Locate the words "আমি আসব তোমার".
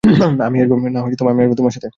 0.45-1.71